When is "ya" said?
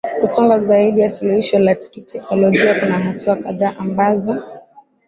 1.01-1.09